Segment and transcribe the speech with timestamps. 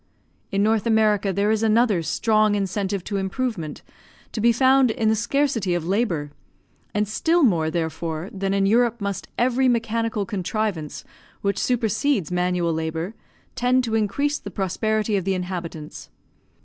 [0.51, 3.83] In North America there is another strong incentive to improvement,
[4.31, 6.31] to be found in the scarcity of labour;
[6.91, 11.03] and still more, therefore, than in Europe must every mechanical contrivance
[11.43, 13.13] which supersedes manual labour
[13.53, 16.09] tend to increase the prosperity of the inhabitants.